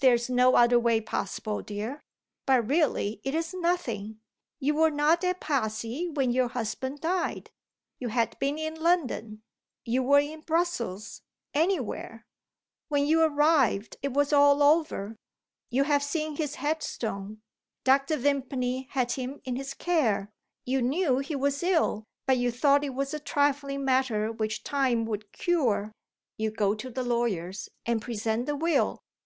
"There 0.00 0.14
is 0.14 0.30
no 0.30 0.54
other 0.56 0.78
way 0.80 1.02
possible, 1.02 1.60
dear. 1.60 2.00
But 2.46 2.66
really, 2.66 3.20
it 3.22 3.34
is 3.34 3.52
nothing. 3.52 4.18
You 4.58 4.72
were 4.76 4.90
not 4.90 5.22
at 5.24 5.40
Passy 5.40 6.08
when 6.08 6.30
your 6.32 6.48
husband 6.48 7.02
died. 7.02 7.50
You 7.98 8.08
had 8.08 8.38
been 8.38 8.56
in 8.56 8.74
London 8.76 9.42
you 9.84 10.02
were 10.02 10.20
in 10.20 10.40
Brussels 10.40 11.20
anywhere; 11.52 12.24
when 12.88 13.04
you 13.04 13.20
arrived 13.20 13.98
it 14.00 14.14
was 14.14 14.32
all 14.32 14.62
over; 14.62 15.16
you 15.68 15.84
have 15.84 16.02
seen 16.02 16.36
his 16.36 16.54
headstone. 16.54 17.42
Dr. 17.84 18.16
Vimpany 18.16 18.88
had 18.92 19.12
him 19.12 19.42
in 19.44 19.56
his 19.56 19.74
care; 19.74 20.32
you 20.64 20.80
knew 20.80 21.18
he 21.18 21.36
was 21.36 21.62
ill, 21.62 22.04
but 22.24 22.38
you 22.38 22.50
thought 22.50 22.84
it 22.84 22.94
was 22.94 23.12
a 23.12 23.20
trifling 23.20 23.84
matter 23.84 24.32
which 24.32 24.64
time 24.64 25.04
would 25.04 25.30
cure; 25.30 25.92
you 26.38 26.50
go 26.50 26.74
to 26.74 26.88
the 26.88 27.04
lawyers 27.04 27.68
and 27.84 28.00
present 28.00 28.46
the 28.46 28.56
will. 28.56 29.02